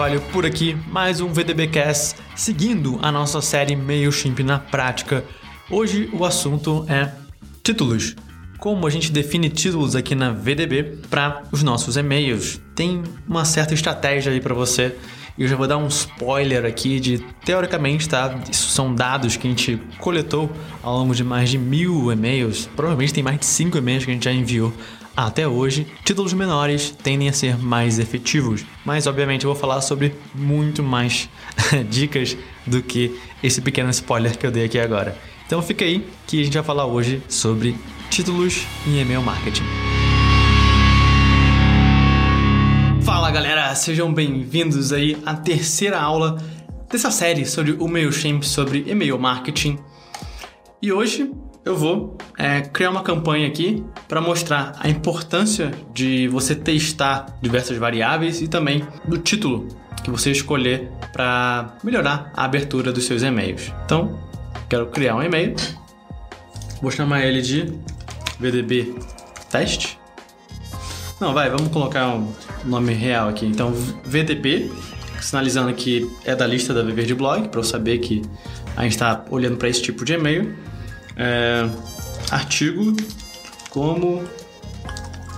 [0.00, 5.22] Carvalho por aqui, mais um VDBcast, seguindo a nossa série MailChimp na prática.
[5.70, 7.12] Hoje o assunto é
[7.62, 8.16] títulos.
[8.56, 12.62] Como a gente define títulos aqui na VDB para os nossos e-mails.
[12.74, 14.96] Tem uma certa estratégia aí para você.
[15.38, 18.40] Eu já vou dar um spoiler aqui de, teoricamente, tá?
[18.50, 20.50] Isso são dados que a gente coletou
[20.82, 22.70] ao longo de mais de mil e-mails.
[22.74, 24.72] Provavelmente tem mais de cinco e-mails que a gente já enviou
[25.26, 30.14] até hoje, títulos menores tendem a ser mais efetivos, mas obviamente eu vou falar sobre
[30.34, 31.28] muito mais
[31.90, 35.16] dicas do que esse pequeno spoiler que eu dei aqui agora.
[35.46, 37.76] Então fica aí que a gente vai falar hoje sobre
[38.08, 39.64] títulos em e-mail marketing.
[43.02, 46.42] Fala galera, sejam bem-vindos aí à terceira aula
[46.90, 49.78] dessa série sobre o MailChimp, sobre e-mail marketing.
[50.80, 51.30] E hoje
[51.64, 57.76] eu vou é, criar uma campanha aqui para mostrar a importância de você testar diversas
[57.76, 59.68] variáveis e também do título
[60.02, 63.72] que você escolher para melhorar a abertura dos seus e-mails.
[63.84, 64.18] Então,
[64.68, 65.54] quero criar um e-mail,
[66.80, 67.72] vou chamar ele de
[68.38, 68.94] VDB
[69.50, 69.98] teste.
[71.20, 72.32] Não, vai, vamos colocar um
[72.64, 73.44] nome real aqui.
[73.44, 73.72] Então,
[74.04, 74.72] VDB,
[75.20, 78.22] sinalizando que é da lista da Viver de Blog, para eu saber que
[78.74, 80.56] a gente está olhando para esse tipo de e-mail.
[81.22, 81.68] É,
[82.30, 82.96] artigo
[83.68, 84.24] como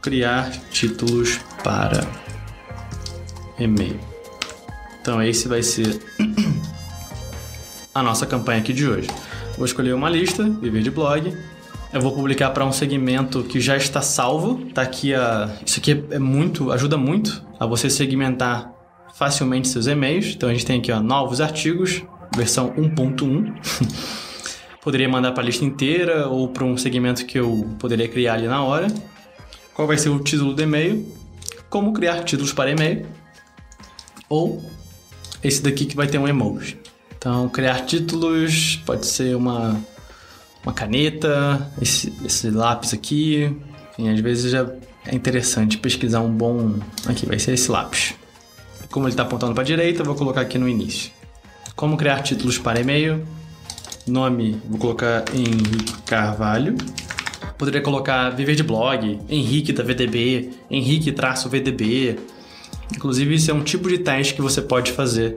[0.00, 2.06] criar títulos para
[3.58, 3.98] e-mail.
[5.00, 6.00] Então esse vai ser
[7.92, 9.08] a nossa campanha aqui de hoje.
[9.56, 11.36] Vou escolher uma lista, viver de blog.
[11.92, 14.66] Eu vou publicar para um segmento que já está salvo.
[14.72, 18.72] Tá aqui a isso aqui é muito, ajuda muito a você segmentar
[19.16, 20.34] facilmente seus e-mails.
[20.36, 22.00] Então a gente tem aqui ó, novos artigos,
[22.36, 24.22] versão 1.1.
[24.84, 28.46] poderia mandar para a lista inteira ou para um segmento que eu poderia criar ali
[28.46, 28.86] na hora.
[29.72, 31.10] Qual vai ser o título do e-mail?
[31.70, 33.06] Como criar títulos para e-mail?
[34.28, 34.62] Ou
[35.42, 36.78] esse daqui que vai ter um emoji.
[37.16, 39.80] Então, criar títulos pode ser uma,
[40.62, 43.56] uma caneta, esse, esse lápis aqui.
[43.92, 44.70] Enfim, às vezes já
[45.06, 46.78] é interessante pesquisar um bom.
[47.06, 48.14] Aqui vai ser esse lápis.
[48.90, 51.10] Como ele está apontando para a direita, eu vou colocar aqui no início.
[51.74, 53.26] Como criar títulos para e-mail?
[54.06, 56.76] Nome, vou colocar Henrique Carvalho.
[57.56, 62.18] Poderia colocar Viver de Blog, Henrique da VDB, Henrique-VDB.
[62.94, 65.36] Inclusive, isso é um tipo de teste que você pode fazer.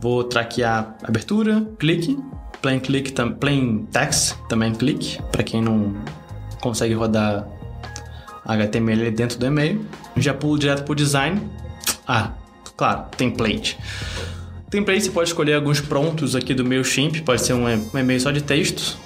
[0.00, 2.18] Vou traquear abertura, clique,
[2.62, 5.94] plain click, plain text, também clique, para quem não
[6.60, 7.46] consegue rodar
[8.46, 9.84] HTML dentro do e-mail.
[10.16, 11.42] Já pulo direto para o design.
[12.06, 12.32] Ah,
[12.76, 13.76] claro, template.
[14.70, 18.42] Template você pode escolher alguns prontos aqui do MailChimp, pode ser um e-mail só de
[18.42, 18.98] textos.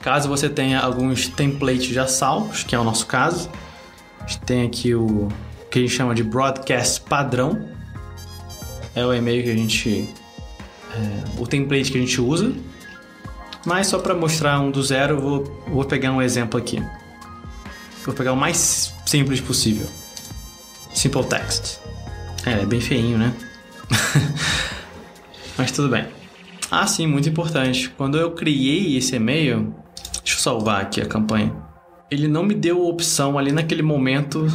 [0.00, 3.50] Caso você tenha alguns templates já salvos, que é o nosso caso,
[4.20, 5.28] a gente tem aqui o
[5.70, 7.68] que a gente chama de broadcast padrão.
[8.94, 10.08] É o e-mail que a gente.
[10.94, 12.52] É, o template que a gente usa.
[13.64, 16.82] Mas só para mostrar um do zero, eu vou, vou pegar um exemplo aqui.
[18.04, 19.86] Vou pegar o mais simples possível.
[20.94, 21.78] Simple text.
[22.44, 23.32] É, é bem feinho, né?
[25.56, 26.06] Mas tudo bem.
[26.70, 27.90] Ah, sim, muito importante.
[27.90, 29.74] Quando eu criei esse e-mail,
[30.22, 31.54] deixa eu salvar aqui a campanha.
[32.10, 34.46] Ele não me deu opção ali naquele momento.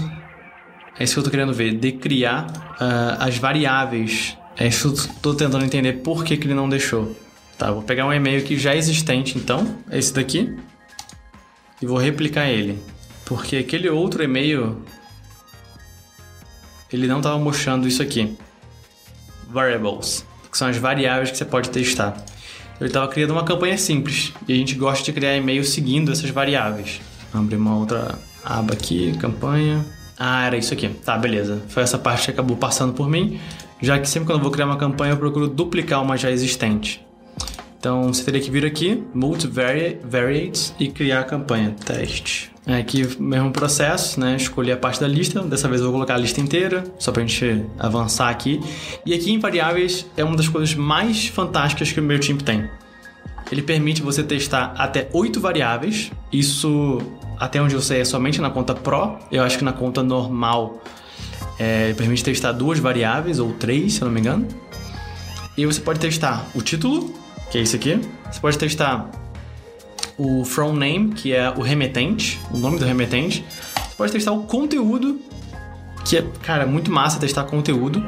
[0.97, 2.47] É isso que eu tô querendo ver, de criar
[2.79, 4.37] uh, as variáveis.
[4.57, 7.15] É isso que eu tô tentando entender por que, que ele não deixou.
[7.57, 10.57] Tá, vou pegar um e-mail que já é existente, então, esse daqui,
[11.81, 12.79] e vou replicar ele.
[13.25, 14.81] Porque aquele outro e-mail,
[16.91, 18.37] ele não estava mostrando isso aqui
[19.55, 22.13] variables, que são as variáveis que você pode testar.
[22.79, 26.29] Ele estava criando uma campanha simples e a gente gosta de criar e-mail seguindo essas
[26.29, 26.99] variáveis.
[27.31, 29.83] Vamos abrir uma outra aba aqui, campanha.
[30.19, 30.89] Ah, era isso aqui.
[30.89, 31.63] Tá, beleza.
[31.69, 33.39] Foi essa parte que acabou passando por mim,
[33.81, 37.05] já que sempre quando eu vou criar uma campanha eu procuro duplicar uma já existente.
[37.85, 42.51] Então você teria que vir aqui, multivariates e criar a campanha, teste.
[42.65, 44.35] É aqui mesmo processo, né?
[44.35, 45.43] Escolher a parte da lista.
[45.43, 48.59] Dessa vez eu vou colocar a lista inteira, só pra gente avançar aqui.
[49.05, 52.67] E aqui em variáveis é uma das coisas mais fantásticas que o meu time tem.
[53.51, 56.11] Ele permite você testar até oito variáveis.
[56.33, 56.99] Isso,
[57.39, 59.19] até onde eu sei, é somente na conta Pro.
[59.31, 60.81] Eu acho que na conta normal
[61.59, 64.47] é, permite testar duas variáveis, ou três, se eu não me engano.
[65.55, 67.24] E você pode testar o título,
[67.55, 68.01] que é esse aqui.
[68.29, 69.09] Você pode testar
[70.17, 73.45] o from name, que é o remetente, o nome do remetente.
[73.75, 75.21] Você pode testar o conteúdo,
[76.03, 78.05] que é, cara, muito massa testar conteúdo.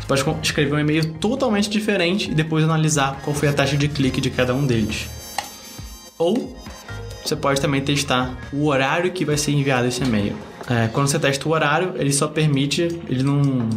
[0.00, 3.86] Você pode escrever um e-mail totalmente diferente e depois analisar qual foi a taxa de
[3.86, 5.08] clique de cada um deles.
[6.18, 6.56] Ou
[7.24, 10.34] você pode também testar o horário que vai ser enviado esse e-mail.
[10.68, 13.68] É, quando você testa o horário, ele só permite, ele não,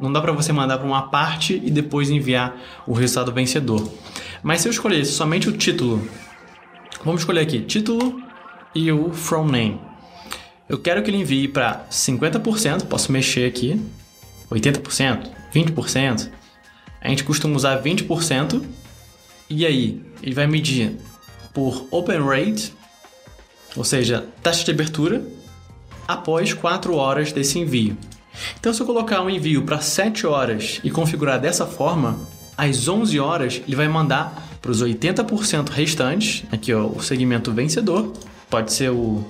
[0.00, 2.56] não dá para você mandar para uma parte e depois enviar
[2.86, 3.90] o resultado vencedor.
[4.42, 6.08] Mas se eu escolher somente o título,
[7.04, 8.22] vamos escolher aqui título
[8.74, 9.80] e o from name.
[10.68, 13.80] Eu quero que ele envie para 50%, posso mexer aqui,
[14.50, 16.30] 80%, 20%.
[17.00, 18.62] A gente costuma usar 20%.
[19.48, 20.96] E aí, ele vai medir
[21.52, 22.72] por open rate,
[23.74, 25.24] ou seja, taxa de abertura,
[26.06, 27.96] após 4 horas desse envio.
[28.58, 32.18] Então, se eu colocar um envio para 7 horas e configurar dessa forma,
[32.60, 38.12] às 11 horas ele vai mandar para os 80% restantes, aqui ó, o segmento vencedor,
[38.50, 39.24] pode ser o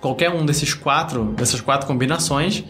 [0.00, 2.62] qualquer um desses quatro, dessas quatro combinações,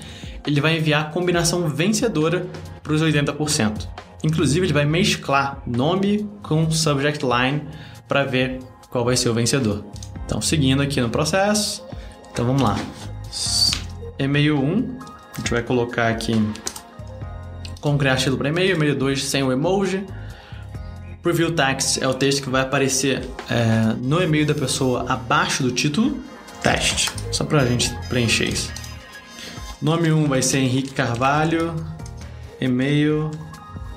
[0.46, 2.46] ele vai enviar a combinação vencedora
[2.82, 3.86] para os 80%.
[4.24, 7.62] Inclusive, ele vai mesclar nome com subject line
[8.08, 9.84] para ver qual vai ser o vencedor.
[10.24, 11.84] Então, seguindo aqui no processo,
[12.32, 12.76] então vamos lá.
[14.18, 14.98] E-mail 1,
[15.34, 16.32] a gente vai colocar aqui
[17.80, 20.04] como criar estilo para e-mail, e-mail 2 sem o emoji.
[21.22, 25.70] Preview text é o texto que vai aparecer é, no e-mail da pessoa abaixo do
[25.70, 26.18] título.
[26.62, 28.72] Teste, só para a gente preencher isso.
[29.80, 31.74] Nome 1 vai ser Henrique Carvalho,
[32.60, 33.30] e-mail,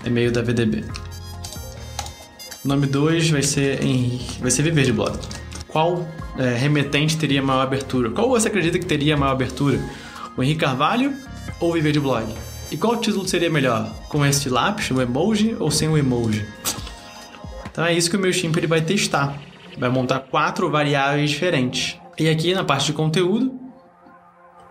[0.05, 0.83] e-mail da VDB.
[2.63, 5.17] Nome 2 vai ser Henrique, vai ser Viver de Blog.
[5.67, 6.07] Qual
[6.37, 8.11] é, remetente teria maior abertura?
[8.11, 9.79] Qual você acredita que teria maior abertura?
[10.37, 11.13] O Henrique Carvalho
[11.59, 12.27] ou Viver de Blog?
[12.71, 13.93] E qual título seria melhor?
[14.07, 16.47] Com este lápis, o emoji ou sem o emoji?
[17.69, 19.37] Então é isso que o meu ele vai testar.
[19.77, 21.99] Vai montar quatro variáveis diferentes.
[22.17, 23.59] E aqui na parte de conteúdo,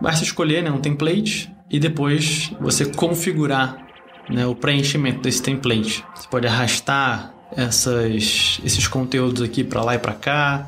[0.01, 3.87] basta escolher né, um template e depois você configurar
[4.31, 6.03] né, o preenchimento desse template.
[6.15, 10.67] Você pode arrastar essas, esses conteúdos aqui para lá e para cá.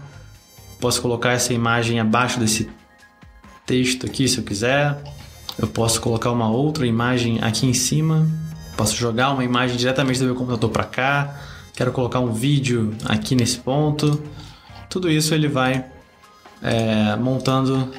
[0.81, 2.69] Posso colocar essa imagem abaixo desse
[3.65, 5.01] texto aqui se eu quiser.
[5.59, 8.27] Eu posso colocar uma outra imagem aqui em cima.
[8.77, 11.41] Posso jogar uma imagem diretamente do meu computador para cá.
[11.75, 14.23] Quero colocar um vídeo aqui nesse ponto.
[14.89, 15.85] Tudo isso ele vai
[16.63, 17.91] é, montando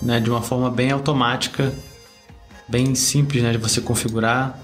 [0.00, 1.72] né, de uma forma bem automática,
[2.68, 4.58] bem simples né, de você configurar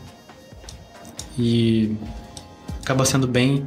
[1.38, 1.97] e
[2.83, 3.67] acaba sendo bem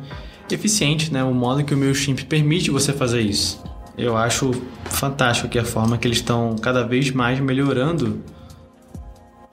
[0.50, 3.62] eficiente né, o modo que o MailChimp permite você fazer isso.
[3.98, 4.52] Eu acho
[4.86, 8.24] fantástico que a forma que eles estão cada vez mais melhorando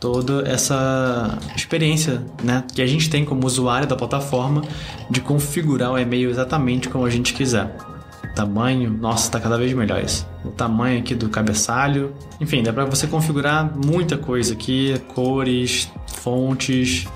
[0.01, 4.63] toda essa experiência né, que a gente tem como usuário da plataforma
[5.11, 7.71] de configurar o e-mail exatamente como a gente quiser
[8.35, 10.27] tamanho, nossa, está cada vez melhor isso.
[10.45, 17.07] O tamanho aqui do cabeçalho, enfim, dá para você configurar muita coisa aqui, cores, fontes,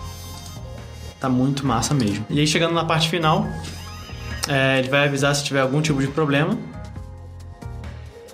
[1.18, 2.26] tá muito massa mesmo.
[2.28, 3.46] E aí chegando na parte final,
[4.48, 6.58] é, ele vai avisar se tiver algum tipo de problema.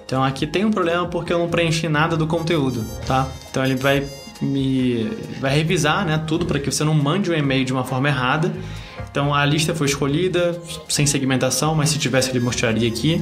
[0.05, 3.29] Então aqui tem um problema porque eu não preenchi nada do conteúdo, tá?
[3.49, 4.09] Então ele vai
[4.41, 5.11] me
[5.41, 8.09] vai revisar, né, tudo para que você não mande o um e-mail de uma forma
[8.09, 8.53] errada
[9.11, 13.21] então a lista foi escolhida sem segmentação, mas se tivesse ele mostraria aqui.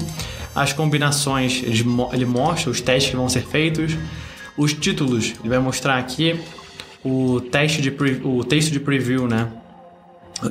[0.55, 3.97] As combinações, ele, mostra os testes que vão ser feitos.
[4.57, 6.39] Os títulos, ele vai mostrar aqui
[7.03, 9.49] o teste de o texto de preview, né?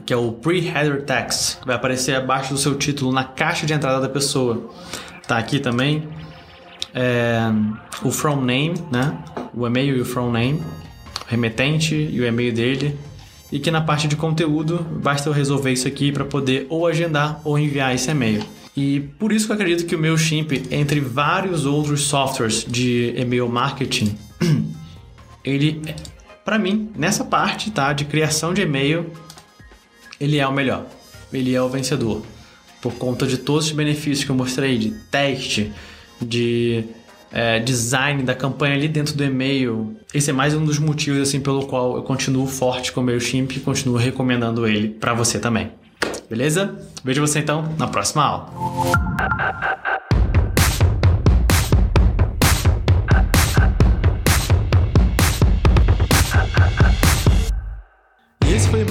[0.06, 4.02] Que é o pre-header text, vai aparecer abaixo do seu título na caixa de entrada
[4.02, 4.70] da pessoa.
[5.28, 6.08] Tá aqui também
[6.98, 7.40] é,
[8.04, 9.16] o from name, né?
[9.54, 12.98] O e-mail e o from name, o remetente e o e-mail dele
[13.52, 17.40] e que na parte de conteúdo basta eu resolver isso aqui para poder ou agendar
[17.44, 18.44] ou enviar esse e-mail.
[18.76, 23.48] E por isso que eu acredito que o MailChimp, entre vários outros softwares de e-mail
[23.48, 24.18] marketing,
[25.44, 25.82] ele,
[26.44, 29.12] para mim, nessa parte tá, de criação de e-mail,
[30.20, 30.86] ele é o melhor.
[31.32, 32.24] Ele é o vencedor.
[32.82, 35.74] Por conta de todos os benefícios que eu mostrei, de teste,
[36.22, 36.84] de
[37.32, 39.96] é, design da campanha ali dentro do e-mail.
[40.14, 43.52] Esse é mais um dos motivos assim pelo qual eu continuo forte com o MailChimp
[43.56, 45.72] e continuo recomendando ele para você também.
[46.30, 46.76] Beleza?
[47.04, 49.67] Vejo você então na próxima aula.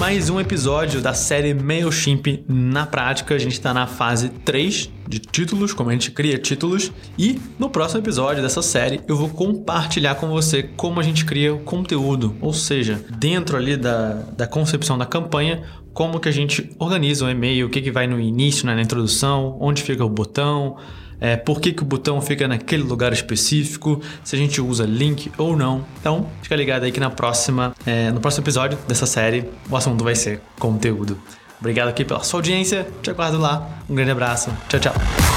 [0.07, 3.35] Mais um episódio da série MailChimp na prática.
[3.35, 6.93] A gente está na fase 3 de títulos, como a gente cria títulos.
[7.17, 11.53] E no próximo episódio dessa série eu vou compartilhar com você como a gente cria
[11.53, 16.69] o conteúdo, ou seja, dentro ali da, da concepção da campanha, como que a gente
[16.79, 20.09] organiza o e-mail, o que, que vai no início, né, na introdução, onde fica o
[20.09, 20.77] botão,
[21.19, 25.31] é, por que, que o botão fica naquele lugar específico, se a gente usa link
[25.37, 25.85] ou não.
[25.99, 30.03] Então, fica ligado aí que na próxima, é, no próximo episódio dessa série, o assunto
[30.03, 31.17] vai ser conteúdo.
[31.59, 33.67] Obrigado aqui pela sua audiência, te aguardo lá.
[33.89, 35.36] Um grande abraço, tchau, tchau.